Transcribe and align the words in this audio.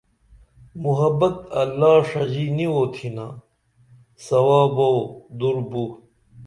محبت 0.83 1.35
اللہ 1.61 1.93
ݜژی 2.09 2.47
نی 2.55 2.65
اوتھینا 2.75 3.27
ثوابو 4.25 4.91
دُر 5.37 5.55
بُو 5.69 5.83